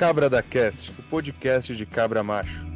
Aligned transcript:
Cabra 0.00 0.30
da 0.30 0.42
Cast, 0.42 0.92
o 0.98 1.02
podcast 1.02 1.76
de 1.76 1.84
cabra 1.84 2.22
macho. 2.22 2.66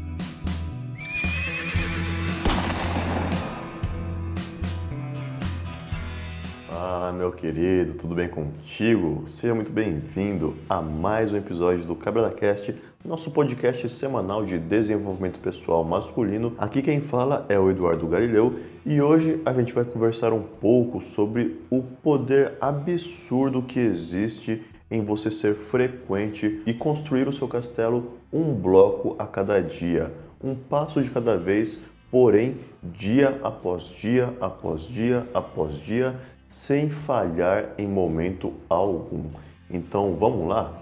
Ah, 6.71 7.15
meu 7.17 7.33
querido, 7.33 7.95
tudo 7.95 8.15
bem 8.15 8.29
contigo? 8.29 9.25
Seja 9.27 9.55
muito 9.55 9.73
bem-vindo 9.73 10.55
a 10.69 10.83
mais 10.83 11.33
um 11.33 11.39
episódio 11.39 11.87
do 11.87 11.97
Cabra 11.97 12.29
da 12.29 12.31
Cast, 12.31 12.77
nosso 13.03 13.31
podcast 13.31 13.89
semanal 13.89 14.45
de 14.45 14.59
desenvolvimento 14.59 15.39
pessoal 15.39 15.83
masculino. 15.83 16.55
Aqui 16.59 16.83
quem 16.83 17.01
fala 17.01 17.47
é 17.49 17.59
o 17.59 17.71
Eduardo 17.71 18.07
Galileu 18.07 18.61
e 18.85 19.01
hoje 19.01 19.41
a 19.47 19.53
gente 19.55 19.73
vai 19.73 19.87
conversar 19.87 20.35
um 20.35 20.43
pouco 20.43 21.01
sobre 21.01 21.59
o 21.71 21.83
poder 21.83 22.59
absurdo 22.61 23.63
que 23.63 23.81
existe 23.81 24.63
em 24.95 25.05
você 25.05 25.29
ser 25.29 25.57
frequente 25.57 26.63
e 26.65 26.73
construir 26.73 27.27
o 27.27 27.33
seu 27.33 27.49
castelo 27.49 28.13
um 28.33 28.55
bloco 28.55 29.17
a 29.19 29.27
cada 29.27 29.61
dia, 29.61 30.13
um 30.43 30.55
passo 30.55 31.03
de 31.03 31.11
cada 31.11 31.37
vez, 31.37 31.81
porém 32.13 32.59
dia 32.81 33.41
após 33.43 33.89
dia, 33.89 34.33
após 34.41 34.83
dia, 34.83 35.27
após 35.35 35.75
dia, 35.81 36.15
sem 36.49 36.91
falhar 36.91 37.73
em 37.77 37.89
momento 37.89 38.53
algum. 38.69 39.25
Então 39.69 40.15
vamos 40.15 40.47
lá? 40.47 40.81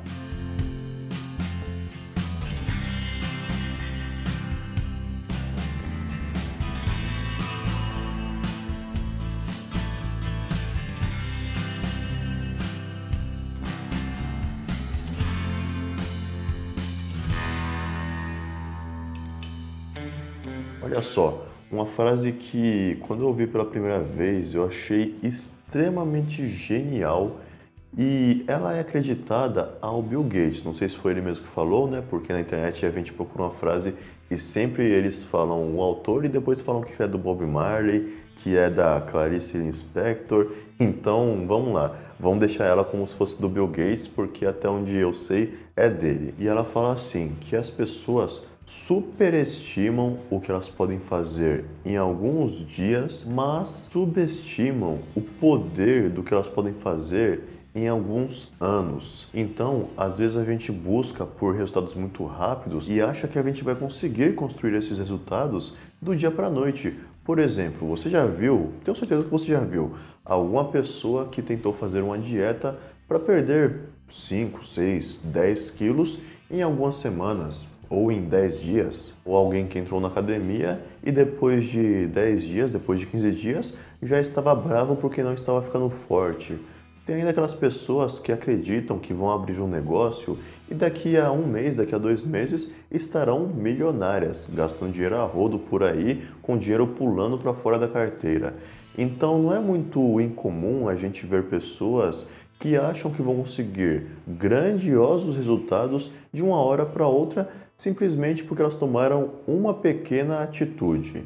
Olha 20.85 21.01
só, 21.01 21.47
uma 21.71 21.87
frase 21.87 22.33
que 22.33 22.97
quando 23.07 23.23
eu 23.23 23.29
ouvi 23.29 23.47
pela 23.47 23.65
primeira 23.65 24.01
vez 24.01 24.53
eu 24.53 24.67
achei 24.67 25.17
extremamente 25.23 26.47
genial 26.49 27.39
e 27.97 28.43
ela 28.49 28.75
é 28.75 28.81
acreditada 28.81 29.79
ao 29.81 30.03
Bill 30.03 30.25
Gates. 30.25 30.65
Não 30.65 30.75
sei 30.75 30.89
se 30.89 30.97
foi 30.97 31.13
ele 31.13 31.21
mesmo 31.21 31.45
que 31.45 31.51
falou, 31.51 31.89
né? 31.89 32.03
Porque 32.11 32.33
na 32.33 32.41
internet 32.41 32.85
a 32.85 32.91
gente 32.91 33.13
procura 33.13 33.45
uma 33.45 33.55
frase 33.55 33.95
e 34.29 34.37
sempre 34.39 34.83
eles 34.85 35.23
falam 35.23 35.75
o 35.77 35.81
autor 35.81 36.25
e 36.25 36.29
depois 36.29 36.61
falam 36.61 36.83
que 36.83 37.01
é 37.01 37.07
do 37.07 37.19
Bob 37.19 37.45
Marley, 37.47 38.19
que 38.39 38.57
é 38.57 38.69
da 38.69 39.01
Clarice 39.01 39.59
Lispector. 39.59 40.53
Então, 40.81 41.45
vamos 41.47 41.75
lá. 41.75 41.97
Vamos 42.19 42.41
deixar 42.41 42.65
ela 42.65 42.83
como 42.83 43.07
se 43.07 43.15
fosse 43.15 43.41
do 43.41 43.49
Bill 43.49 43.69
Gates, 43.69 44.09
porque 44.09 44.47
até 44.47 44.69
onde 44.69 44.97
eu 44.97 45.15
sei 45.15 45.59
é 45.77 45.89
dele. 45.89 46.35
E 46.39 46.49
ela 46.49 46.65
fala 46.65 46.95
assim, 46.95 47.37
que 47.41 47.55
as 47.55 47.71
pessoas 47.71 48.43
superestimam 48.67 50.19
o 50.31 50.41
que 50.41 50.51
elas 50.51 50.69
podem 50.69 50.99
fazer 51.01 51.65
em 51.85 51.97
alguns 51.97 52.67
dias, 52.67 53.25
mas 53.25 53.89
subestimam 53.91 55.01
o 55.15 55.21
poder 55.21 56.11
do 56.11 56.23
que 56.23 56.33
elas 56.33 56.49
podem 56.49 56.73
fazer 56.75 57.43
em 57.75 57.89
alguns 57.89 58.53
anos. 58.61 59.29
Então, 59.33 59.89
às 59.97 60.17
vezes 60.17 60.37
a 60.37 60.45
gente 60.45 60.71
busca 60.71 61.25
por 61.25 61.55
resultados 61.55 61.95
muito 61.95 62.25
rápidos 62.25 62.87
e 62.89 63.01
acha 63.01 63.27
que 63.27 63.39
a 63.39 63.43
gente 63.43 63.65
vai 63.65 63.75
conseguir 63.75 64.35
construir 64.35 64.77
esses 64.77 64.99
resultados 64.99 65.75
do 66.01 66.15
dia 66.15 66.31
para 66.31 66.49
a 66.49 66.51
noite. 66.51 66.95
Por 67.25 67.39
exemplo, 67.39 67.89
você 67.89 68.11
já 68.11 68.27
viu, 68.27 68.73
tenho 68.85 68.97
certeza 68.97 69.25
que 69.25 69.31
você 69.31 69.47
já 69.47 69.61
viu, 69.61 69.95
alguma 70.25 70.67
pessoa 70.67 71.29
que 71.29 71.41
tentou 71.41 71.73
fazer 71.73 72.03
uma 72.03 72.19
dieta 72.19 72.79
para 73.09 73.19
perder 73.19 73.81
5, 74.11 74.65
6, 74.65 75.23
10 75.25 75.71
quilos 75.71 76.19
em 76.51 76.63
algumas 76.63 76.97
semanas 76.97 77.67
ou 77.89 78.11
em 78.11 78.23
10 78.23 78.61
dias, 78.61 79.17
ou 79.25 79.37
alguém 79.37 79.67
que 79.67 79.79
entrou 79.79 80.01
na 80.01 80.09
academia 80.09 80.81
e 81.03 81.13
depois 81.13 81.65
de 81.67 82.07
10 82.07 82.43
dias, 82.43 82.73
depois 82.73 82.99
de 82.99 83.07
15 83.07 83.31
dias, 83.33 83.77
já 84.03 84.21
estava 84.21 84.55
bravo 84.55 84.97
porque 84.97 85.23
não 85.23 85.35
estava 85.35 85.63
ficando 85.63 85.91
forte. 86.09 86.59
Tem 87.05 87.17
ainda 87.17 87.31
aquelas 87.31 87.55
pessoas 87.55 88.19
que 88.19 88.31
acreditam 88.31 88.99
que 88.99 89.13
vão 89.13 89.31
abrir 89.31 89.61
um 89.61 89.67
negócio 89.67 90.39
e 90.71 90.75
daqui 90.75 91.17
a 91.17 91.33
um 91.33 91.45
mês, 91.47 91.75
daqui 91.75 91.95
a 91.95 91.99
dois 91.99 92.25
meses, 92.25 92.73
estarão 92.91 93.41
milionárias, 93.41 94.49
gastando 94.53 94.93
dinheiro 94.93 95.17
a 95.17 95.25
rodo 95.25 95.59
por 95.59 95.83
aí, 95.83 96.25
com 96.41 96.57
dinheiro 96.57 96.87
pulando 96.87 97.37
para 97.37 97.53
fora 97.53 97.77
da 97.77 97.89
carteira. 97.89 98.55
Então 98.97 99.43
não 99.43 99.55
é 99.55 99.59
muito 99.59 100.21
incomum 100.21 100.89
a 100.89 100.95
gente 100.95 101.27
ver 101.27 101.45
pessoas 101.45 102.29
que 102.61 102.77
acham 102.77 103.11
que 103.11 103.21
vão 103.21 103.35
conseguir 103.35 104.07
grandiosos 104.27 105.35
resultados 105.35 106.13
de 106.33 106.43
uma 106.43 106.57
hora 106.57 106.87
para 106.87 107.09
outra 107.09 107.51
simplesmente 107.83 108.45
porque 108.45 108.63
elas 108.63 108.77
tomaram 108.77 109.31
uma 109.45 109.75
pequena 109.75 110.41
atitude. 110.41 111.25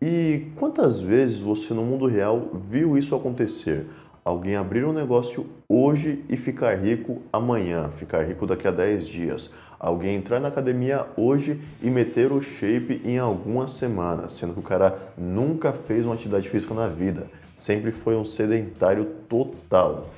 E 0.00 0.48
quantas 0.56 1.00
vezes 1.00 1.40
você 1.40 1.72
no 1.72 1.82
mundo 1.82 2.06
real 2.06 2.50
viu 2.68 2.98
isso 2.98 3.14
acontecer? 3.14 3.86
Alguém 4.22 4.56
abrir 4.56 4.84
um 4.84 4.92
negócio 4.92 5.46
hoje 5.66 6.22
e 6.28 6.36
ficar 6.36 6.74
rico 6.74 7.22
amanhã, 7.32 7.88
ficar 7.96 8.24
rico 8.24 8.46
daqui 8.46 8.68
a 8.68 8.70
10 8.70 9.08
dias. 9.08 9.50
Alguém 9.80 10.16
entrar 10.16 10.38
na 10.38 10.48
academia 10.48 11.06
hoje 11.16 11.58
e 11.82 11.88
meter 11.88 12.30
o 12.30 12.42
shape 12.42 13.00
em 13.02 13.16
algumas 13.16 13.72
semanas, 13.72 14.32
sendo 14.32 14.52
que 14.52 14.60
o 14.60 14.62
cara 14.62 14.98
nunca 15.16 15.72
fez 15.72 16.04
uma 16.04 16.14
atividade 16.14 16.50
física 16.50 16.74
na 16.74 16.88
vida, 16.88 17.26
sempre 17.56 17.90
foi 17.90 18.16
um 18.16 18.24
sedentário 18.24 19.06
total. 19.28 20.10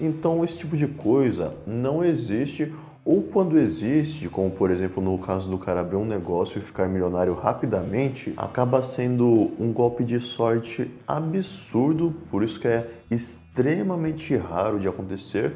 Então, 0.00 0.42
esse 0.44 0.56
tipo 0.56 0.76
de 0.76 0.86
coisa 0.86 1.54
não 1.66 2.02
existe 2.02 2.72
ou 3.06 3.22
quando 3.22 3.56
existe, 3.56 4.28
como 4.28 4.50
por 4.50 4.68
exemplo 4.68 5.00
no 5.00 5.16
caso 5.16 5.48
do 5.48 5.56
cara 5.56 5.80
abrir 5.80 5.94
um 5.94 6.04
negócio 6.04 6.58
e 6.58 6.60
ficar 6.60 6.88
milionário 6.88 7.34
rapidamente, 7.34 8.34
acaba 8.36 8.82
sendo 8.82 9.52
um 9.60 9.72
golpe 9.72 10.02
de 10.02 10.18
sorte 10.18 10.90
absurdo, 11.06 12.12
por 12.32 12.42
isso 12.42 12.58
que 12.58 12.66
é 12.66 12.90
extremamente 13.08 14.36
raro 14.36 14.80
de 14.80 14.88
acontecer, 14.88 15.52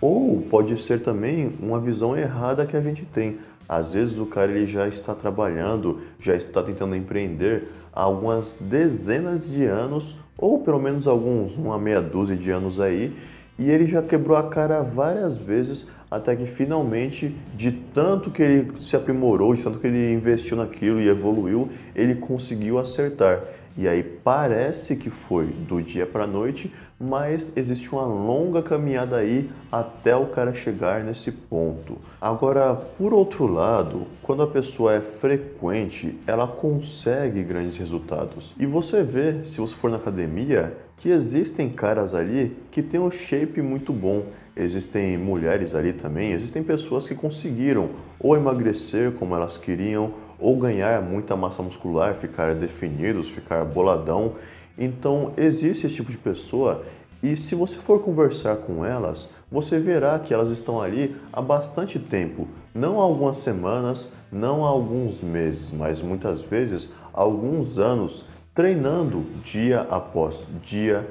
ou 0.00 0.40
pode 0.48 0.80
ser 0.80 1.02
também 1.02 1.52
uma 1.60 1.78
visão 1.78 2.16
errada 2.16 2.64
que 2.64 2.76
a 2.76 2.80
gente 2.80 3.04
tem. 3.04 3.36
Às 3.68 3.92
vezes 3.92 4.16
o 4.16 4.24
cara 4.24 4.50
ele 4.50 4.66
já 4.66 4.88
está 4.88 5.14
trabalhando, 5.14 6.00
já 6.18 6.34
está 6.34 6.62
tentando 6.62 6.96
empreender 6.96 7.68
há 7.92 8.00
algumas 8.00 8.56
dezenas 8.58 9.46
de 9.46 9.66
anos, 9.66 10.16
ou 10.38 10.60
pelo 10.60 10.80
menos 10.80 11.06
alguns, 11.06 11.54
uma 11.54 11.78
meia 11.78 12.00
dúzia 12.00 12.36
de 12.36 12.50
anos 12.50 12.80
aí, 12.80 13.14
e 13.58 13.68
ele 13.70 13.86
já 13.86 14.00
quebrou 14.00 14.36
a 14.36 14.48
cara 14.48 14.80
várias 14.82 15.36
vezes 15.36 15.86
até 16.10 16.34
que 16.34 16.46
finalmente, 16.46 17.34
de 17.54 17.72
tanto 17.72 18.30
que 18.30 18.42
ele 18.42 18.80
se 18.80 18.96
aprimorou, 18.96 19.54
de 19.54 19.62
tanto 19.62 19.78
que 19.78 19.86
ele 19.86 20.12
investiu 20.12 20.56
naquilo 20.56 21.00
e 21.00 21.08
evoluiu, 21.08 21.68
ele 21.94 22.14
conseguiu 22.14 22.78
acertar. 22.78 23.40
E 23.76 23.86
aí 23.86 24.02
parece 24.02 24.96
que 24.96 25.08
foi 25.08 25.46
do 25.46 25.80
dia 25.80 26.04
para 26.04 26.24
a 26.24 26.26
noite, 26.26 26.72
mas 26.98 27.56
existe 27.56 27.92
uma 27.92 28.04
longa 28.04 28.60
caminhada 28.60 29.16
aí 29.16 29.48
até 29.70 30.16
o 30.16 30.26
cara 30.26 30.52
chegar 30.52 31.04
nesse 31.04 31.30
ponto. 31.30 31.96
Agora, 32.20 32.74
por 32.74 33.14
outro 33.14 33.46
lado, 33.46 34.08
quando 34.20 34.42
a 34.42 34.48
pessoa 34.48 34.94
é 34.94 35.00
frequente, 35.00 36.18
ela 36.26 36.48
consegue 36.48 37.44
grandes 37.44 37.76
resultados. 37.76 38.52
E 38.58 38.66
você 38.66 39.04
vê, 39.04 39.44
se 39.44 39.60
você 39.60 39.76
for 39.76 39.88
na 39.88 39.96
academia, 39.96 40.76
que 40.96 41.10
existem 41.10 41.70
caras 41.70 42.14
ali 42.14 42.56
que 42.72 42.82
têm 42.82 42.98
um 42.98 43.10
shape 43.10 43.62
muito 43.62 43.92
bom. 43.92 44.24
Existem 44.58 45.16
mulheres 45.16 45.72
ali 45.72 45.92
também, 45.92 46.32
existem 46.32 46.64
pessoas 46.64 47.06
que 47.06 47.14
conseguiram 47.14 47.90
ou 48.18 48.36
emagrecer 48.36 49.12
como 49.12 49.34
elas 49.34 49.56
queriam, 49.56 50.12
ou 50.36 50.56
ganhar 50.56 51.00
muita 51.00 51.36
massa 51.36 51.62
muscular, 51.62 52.14
ficar 52.14 52.54
definidos, 52.56 53.28
ficar 53.28 53.64
boladão. 53.64 54.34
Então 54.76 55.32
existe 55.36 55.86
esse 55.86 55.94
tipo 55.94 56.10
de 56.10 56.18
pessoa 56.18 56.84
e 57.22 57.36
se 57.36 57.54
você 57.54 57.76
for 57.76 58.00
conversar 58.02 58.56
com 58.56 58.84
elas, 58.84 59.28
você 59.50 59.78
verá 59.78 60.18
que 60.18 60.32
elas 60.32 60.50
estão 60.50 60.80
ali 60.80 61.16
há 61.32 61.40
bastante 61.40 61.98
tempo, 61.98 62.46
não 62.72 63.00
há 63.00 63.02
algumas 63.02 63.38
semanas, 63.38 64.12
não 64.30 64.64
há 64.64 64.68
alguns 64.68 65.20
meses, 65.20 65.72
mas 65.72 66.00
muitas 66.02 66.42
vezes 66.42 66.88
há 67.12 67.20
alguns 67.20 67.78
anos, 67.78 68.24
treinando 68.54 69.24
dia 69.44 69.80
após 69.90 70.36
dia, 70.64 71.08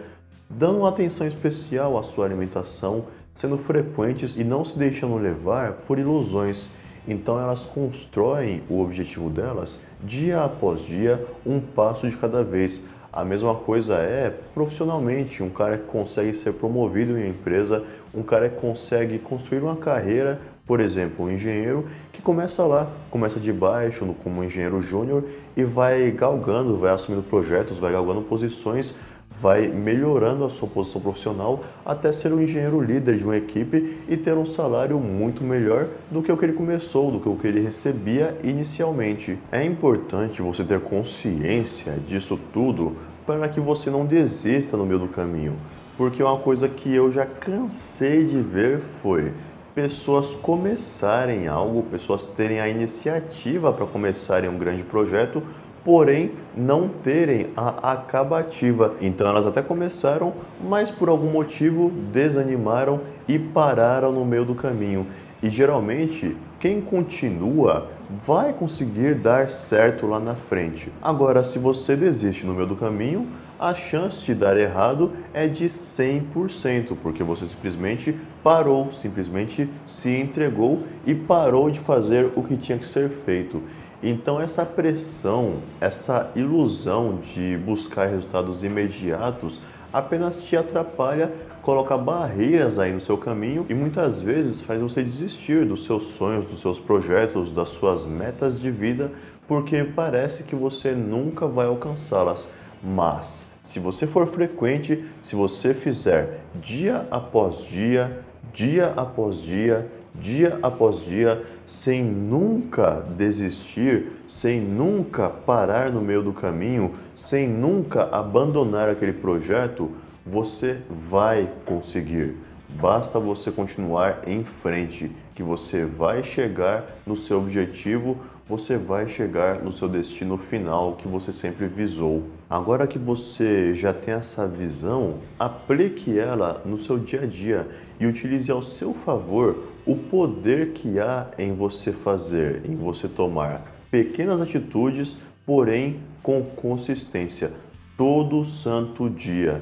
dando 0.49 0.79
uma 0.79 0.89
atenção 0.89 1.27
especial 1.27 1.97
à 1.97 2.03
sua 2.03 2.25
alimentação, 2.25 3.05
sendo 3.37 3.57
frequentes 3.57 4.35
e 4.35 4.43
não 4.43 4.65
se 4.65 4.77
deixando 4.77 5.15
levar 5.15 5.73
por 5.87 5.97
ilusões. 5.97 6.67
Então 7.07 7.39
elas 7.39 7.61
constroem 7.61 8.61
o 8.69 8.81
objetivo 8.81 9.29
delas 9.29 9.79
dia 10.03 10.43
após 10.43 10.81
dia, 10.81 11.25
um 11.45 11.59
passo 11.59 12.09
de 12.09 12.17
cada 12.17 12.43
vez. 12.43 12.81
A 13.13 13.23
mesma 13.23 13.55
coisa 13.55 13.95
é 13.95 14.33
profissionalmente, 14.53 15.41
um 15.41 15.49
cara 15.49 15.77
que 15.77 15.85
consegue 15.85 16.33
ser 16.33 16.53
promovido 16.53 17.17
em 17.17 17.21
uma 17.21 17.27
empresa, 17.27 17.83
um 18.13 18.21
cara 18.21 18.49
que 18.49 18.59
consegue 18.59 19.17
construir 19.17 19.59
uma 19.59 19.77
carreira 19.77 20.39
Por 20.67 20.81
exemplo, 20.81 21.25
um 21.25 21.31
engenheiro 21.31 21.87
que 22.11 22.21
começa 22.21 22.61
lá, 22.65 22.91
começa 23.09 23.39
de 23.39 23.53
baixo 23.53 24.05
como 24.21 24.43
engenheiro 24.43 24.81
júnior 24.81 25.23
e 25.55 25.63
vai 25.63 26.11
galgando, 26.11 26.75
vai 26.75 26.91
assumindo 26.91 27.23
projetos, 27.23 27.79
vai 27.79 27.93
galgando 27.93 28.21
posições, 28.23 28.93
vai 29.41 29.67
melhorando 29.67 30.45
a 30.45 30.49
sua 30.49 30.67
posição 30.67 31.01
profissional 31.01 31.63
até 31.85 32.11
ser 32.11 32.33
um 32.33 32.41
engenheiro 32.41 32.81
líder 32.81 33.17
de 33.17 33.23
uma 33.23 33.37
equipe 33.37 33.97
e 34.07 34.17
ter 34.17 34.33
um 34.33 34.45
salário 34.45 34.99
muito 34.99 35.43
melhor 35.43 35.87
do 36.09 36.21
que 36.21 36.31
o 36.31 36.37
que 36.37 36.45
ele 36.45 36.53
começou, 36.53 37.11
do 37.11 37.19
que 37.19 37.29
o 37.29 37.35
que 37.35 37.47
ele 37.47 37.61
recebia 37.61 38.37
inicialmente. 38.43 39.37
É 39.51 39.63
importante 39.63 40.41
você 40.41 40.63
ter 40.63 40.79
consciência 40.79 41.93
disso 42.07 42.39
tudo 42.51 42.95
para 43.25 43.47
que 43.49 43.59
você 43.59 43.89
não 43.89 44.05
desista 44.05 44.77
no 44.77 44.85
meio 44.85 44.99
do 44.99 45.07
caminho, 45.07 45.55
porque 45.97 46.23
uma 46.23 46.37
coisa 46.39 46.69
que 46.69 46.93
eu 46.93 47.11
já 47.11 47.25
cansei 47.25 48.25
de 48.25 48.39
ver 48.39 48.81
foi 49.01 49.33
pessoas 49.75 50.33
começarem 50.33 51.47
algo, 51.47 51.83
pessoas 51.83 52.25
terem 52.25 52.59
a 52.59 52.67
iniciativa 52.67 53.71
para 53.71 53.85
começarem 53.85 54.49
um 54.49 54.57
grande 54.57 54.83
projeto, 54.83 55.43
porém 55.87 56.31
não 56.53 56.89
terem 56.89 57.47
a 57.55 57.93
acabativa. 57.93 58.95
Então 58.99 59.25
elas 59.25 59.45
até 59.45 59.61
começaram, 59.61 60.33
mas 60.61 60.91
por 60.91 61.07
algum 61.07 61.31
motivo 61.31 61.89
desanimaram 62.11 62.99
e 63.25 63.39
pararam 63.39 64.11
no 64.11 64.25
meio 64.25 64.43
do 64.43 64.53
caminho. 64.53 65.07
E 65.41 65.49
geralmente 65.49 66.35
quem 66.59 66.81
continua 66.81 67.87
vai 68.25 68.51
conseguir 68.51 69.15
dar 69.15 69.49
certo 69.49 70.05
lá 70.05 70.19
na 70.19 70.35
frente. 70.35 70.91
Agora, 71.01 71.41
se 71.45 71.57
você 71.57 71.95
desiste 71.95 72.45
no 72.45 72.53
meio 72.53 72.67
do 72.67 72.75
caminho, 72.75 73.25
a 73.57 73.73
chance 73.73 74.25
de 74.25 74.33
dar 74.33 74.57
errado 74.57 75.13
é 75.33 75.47
de 75.47 75.67
100%, 75.67 76.97
porque 77.01 77.23
você 77.23 77.45
simplesmente 77.45 78.13
parou, 78.43 78.91
simplesmente 78.91 79.69
se 79.85 80.09
entregou 80.09 80.83
e 81.05 81.15
parou 81.15 81.71
de 81.71 81.79
fazer 81.79 82.29
o 82.35 82.43
que 82.43 82.57
tinha 82.57 82.77
que 82.77 82.87
ser 82.87 83.09
feito. 83.25 83.61
Então, 84.01 84.39
essa 84.39 84.63
pressão, 84.65 85.55
essa 85.81 86.31
ilusão 86.35 87.19
de 87.33 87.57
buscar 87.57 88.07
resultados 88.07 88.63
imediatos 88.63 89.59
apenas 89.91 90.43
te 90.43 90.55
atrapalha, 90.55 91.31
coloca 91.63 91.97
barreiras 91.97 92.77
aí 92.77 92.93
no 92.93 93.01
seu 93.01 93.17
caminho 93.17 93.65
e 93.67 93.73
muitas 93.73 94.21
vezes 94.21 94.61
faz 94.61 94.81
você 94.81 95.01
desistir 95.01 95.65
dos 95.65 95.85
seus 95.85 96.05
sonhos, 96.09 96.45
dos 96.45 96.61
seus 96.61 96.79
projetos, 96.79 97.51
das 97.51 97.69
suas 97.69 98.05
metas 98.05 98.59
de 98.59 98.69
vida, 98.69 99.11
porque 99.47 99.83
parece 99.83 100.43
que 100.43 100.55
você 100.55 100.91
nunca 100.91 101.47
vai 101.47 101.65
alcançá-las. 101.65 102.49
Mas 102.83 103.47
se 103.63 103.79
você 103.79 104.05
for 104.05 104.27
frequente, 104.27 105.03
se 105.23 105.35
você 105.35 105.73
fizer 105.73 106.41
dia 106.55 107.05
após 107.09 107.63
dia, 107.65 108.19
dia 108.53 108.93
após 108.95 109.41
dia, 109.41 109.87
dia 110.15 110.57
após 110.61 111.03
dia, 111.03 111.43
sem 111.67 112.01
nunca 112.01 113.05
desistir, 113.17 114.13
sem 114.27 114.61
nunca 114.61 115.29
parar 115.29 115.91
no 115.91 116.01
meio 116.01 116.23
do 116.23 116.31
caminho, 116.31 116.95
sem 117.13 117.45
nunca 117.45 118.03
abandonar 118.05 118.89
aquele 118.89 119.11
projeto, 119.13 119.91
você 120.25 120.79
vai 121.09 121.49
conseguir. 121.65 122.37
Basta 122.69 123.19
você 123.19 123.51
continuar 123.51 124.21
em 124.25 124.43
frente, 124.43 125.11
que 125.35 125.43
você 125.43 125.85
vai 125.85 126.23
chegar 126.23 126.85
no 127.05 127.17
seu 127.17 127.39
objetivo 127.39 128.17
você 128.49 128.77
vai 128.77 129.09
chegar 129.09 129.61
no 129.61 129.73
seu 129.73 129.89
destino 129.89 130.37
final 130.37 130.95
que 130.95 131.07
você 131.07 131.33
sempre 131.33 131.67
visou. 131.67 132.23
Agora 132.49 132.87
que 132.87 132.97
você 132.97 133.75
já 133.75 133.93
tem 133.93 134.13
essa 134.13 134.47
visão, 134.47 135.15
aplique 135.37 136.17
ela 136.17 136.61
no 136.65 136.77
seu 136.77 136.97
dia 136.97 137.23
a 137.23 137.25
dia 137.25 137.67
e 137.99 138.05
utilize 138.05 138.49
ao 138.49 138.63
seu 138.63 138.93
favor 138.93 139.65
o 139.85 139.95
poder 139.95 140.71
que 140.71 140.97
há 140.97 141.27
em 141.37 141.53
você 141.53 141.91
fazer, 141.91 142.61
em 142.65 142.75
você 142.75 143.07
tomar 143.07 143.61
pequenas 143.91 144.41
atitudes, 144.41 145.17
porém 145.45 145.99
com 146.23 146.41
consistência, 146.43 147.51
todo 147.97 148.45
santo 148.45 149.09
dia. 149.09 149.61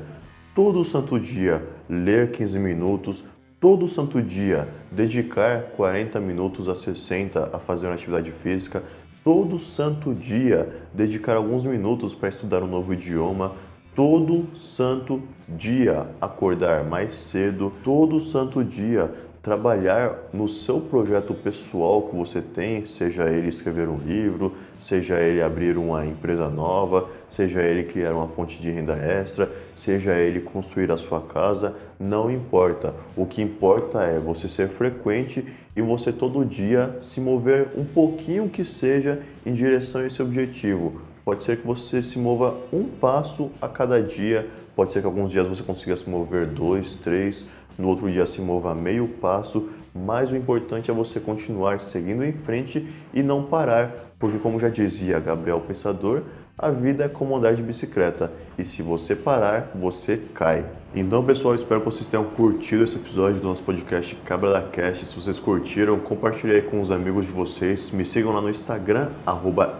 Todo 0.53 0.85
santo 0.85 1.19
dia, 1.19 1.61
ler 1.89 2.31
15 2.31 2.57
minutos, 2.59 3.23
todo 3.65 3.89
santo 3.89 4.21
dia 4.21 4.67
dedicar 4.91 5.71
40 5.75 6.19
minutos 6.19 6.69
a 6.69 6.75
60 6.75 7.49
a 7.51 7.57
fazer 7.57 7.87
uma 7.87 7.95
atividade 7.95 8.31
física, 8.43 8.83
todo 9.23 9.57
santo 9.57 10.13
dia 10.13 10.71
dedicar 10.93 11.35
alguns 11.35 11.65
minutos 11.65 12.13
para 12.13 12.29
estudar 12.29 12.61
um 12.61 12.67
novo 12.67 12.93
idioma, 12.93 13.53
todo 13.95 14.55
santo 14.55 15.19
dia 15.49 16.05
acordar 16.21 16.83
mais 16.83 17.15
cedo, 17.15 17.73
todo 17.83 18.19
santo 18.19 18.63
dia 18.63 19.11
trabalhar 19.41 20.15
no 20.31 20.47
seu 20.49 20.79
projeto 20.79 21.33
pessoal 21.33 22.03
que 22.03 22.15
você 22.15 22.41
tem, 22.41 22.85
seja 22.85 23.29
ele 23.29 23.47
escrever 23.47 23.87
um 23.87 23.97
livro, 23.97 24.53
seja 24.79 25.19
ele 25.19 25.41
abrir 25.41 25.75
uma 25.75 26.05
empresa 26.05 26.49
nova, 26.49 27.09
seja 27.29 27.63
ele 27.63 27.83
criar 27.83 28.13
uma 28.13 28.27
fonte 28.27 28.59
de 28.59 28.69
renda 28.69 28.95
extra, 28.95 29.47
seja 29.75 30.13
ele 30.13 30.41
construir 30.41 30.91
a 30.91 30.97
sua 30.97 31.21
casa, 31.21 31.75
não 31.99 32.29
importa. 32.31 32.93
O 33.15 33.25
que 33.25 33.41
importa 33.41 34.03
é 34.03 34.19
você 34.19 34.47
ser 34.47 34.69
frequente 34.69 35.45
e 35.75 35.81
você 35.81 36.11
todo 36.11 36.45
dia 36.45 36.97
se 37.01 37.19
mover 37.19 37.69
um 37.77 37.85
pouquinho 37.85 38.49
que 38.49 38.63
seja 38.65 39.21
em 39.45 39.53
direção 39.53 40.01
a 40.01 40.07
esse 40.07 40.21
objetivo. 40.21 41.01
Pode 41.23 41.43
ser 41.43 41.57
que 41.57 41.65
você 41.65 42.03
se 42.03 42.19
mova 42.19 42.55
um 42.71 42.83
passo 42.83 43.49
a 43.61 43.67
cada 43.67 44.01
dia, 44.01 44.47
pode 44.75 44.91
ser 44.91 44.99
que 44.99 45.07
alguns 45.07 45.31
dias 45.31 45.47
você 45.47 45.63
consiga 45.63 45.97
se 45.97 46.09
mover 46.09 46.45
dois, 46.45 46.93
três, 46.93 47.43
no 47.77 47.89
outro 47.89 48.09
dia 48.09 48.25
se 48.25 48.39
mova 48.39 48.73
meio 48.73 49.07
passo, 49.07 49.69
mas 49.93 50.29
o 50.29 50.35
importante 50.35 50.91
é 50.91 50.93
você 50.93 51.19
continuar 51.19 51.79
seguindo 51.79 52.23
em 52.23 52.31
frente 52.31 52.87
e 53.13 53.23
não 53.23 53.43
parar, 53.43 54.13
porque 54.19 54.37
como 54.37 54.59
já 54.59 54.69
dizia 54.69 55.19
Gabriel 55.19 55.59
Pensador, 55.61 56.21
a 56.57 56.69
vida 56.69 57.03
é 57.03 57.09
como 57.09 57.35
andar 57.35 57.53
de 57.53 57.61
bicicleta 57.61 58.31
e 58.57 58.63
se 58.63 58.81
você 58.81 59.13
parar, 59.13 59.71
você 59.75 60.17
cai. 60.33 60.63
Então, 60.95 61.21
pessoal, 61.21 61.53
espero 61.53 61.81
que 61.81 61.85
vocês 61.87 62.07
tenham 62.07 62.23
curtido 62.23 62.85
esse 62.85 62.95
episódio 62.95 63.41
do 63.41 63.47
nosso 63.47 63.61
podcast 63.61 64.15
Cabra 64.23 64.53
da 64.53 64.61
Cast. 64.61 65.05
Se 65.05 65.13
vocês 65.13 65.37
curtiram, 65.37 65.99
compartilhe 65.99 66.61
com 66.61 66.79
os 66.79 66.89
amigos 66.89 67.25
de 67.25 67.33
vocês. 67.33 67.91
Me 67.91 68.05
sigam 68.05 68.31
lá 68.31 68.39
no 68.39 68.49
Instagram, 68.49 69.09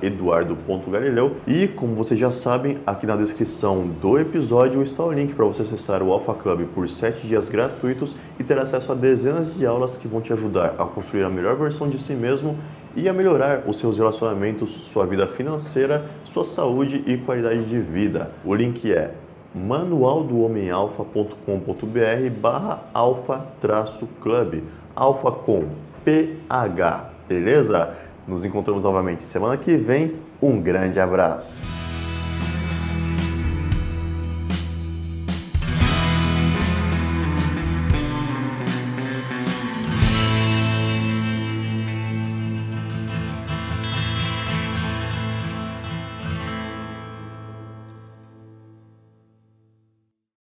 eduardo.galileu. 0.02 1.38
E, 1.48 1.70
como 1.70 1.96
vocês 1.96 2.20
já 2.20 2.34
sabem, 2.34 2.80
aqui 2.86 3.08
na 3.08 3.16
descrição 3.16 3.88
do 3.88 4.20
episódio 4.20 4.84
está 4.84 5.06
o 5.06 5.12
link 5.14 5.34
para 5.34 5.46
você 5.46 5.62
acessar 5.62 6.04
o 6.04 6.12
Alpha 6.12 6.34
Club 6.34 6.68
por 6.76 6.90
7 6.90 7.26
dias 7.26 7.48
gratuitos 7.48 8.14
e 8.38 8.44
ter 8.44 8.60
acesso 8.60 8.92
a 8.92 8.96
dezenas 8.96 9.56
de 9.56 9.66
aulas 9.66 9.96
que 9.96 10.10
vão 10.10 10.20
te 10.20 10.34
ajudar 10.34 10.76
a 10.78 10.84
construir 10.84 11.24
a 11.24 11.30
melhor 11.30 11.56
versão 11.56 11.88
de 11.88 11.98
si 11.98 12.12
mesmo 12.12 12.58
e 12.96 13.10
a 13.10 13.14
melhorar 13.14 13.64
os 13.68 13.80
seus 13.80 13.98
relacionamentos, 13.98 14.72
sua 14.72 15.06
vida 15.06 15.28
financeira, 15.28 16.06
sua 16.24 16.44
saúde 16.44 17.04
e 17.06 17.16
qualidade 17.18 17.66
de 17.66 17.80
vida. 17.80 18.32
O 18.44 18.56
link 18.56 18.92
é 18.92 19.12
manualdohomemalfa.com.br 19.54 22.40
barra 22.40 22.84
alfa-club, 22.94 24.64
alfa 24.96 25.32
com 25.32 25.66
PH, 26.04 27.12
beleza? 27.28 27.96
Nos 28.28 28.44
encontramos 28.44 28.84
novamente 28.84 29.22
semana 29.24 29.56
que 29.58 29.76
vem. 29.76 30.16
Um 30.42 30.60
grande 30.62 31.00
abraço! 31.00 31.85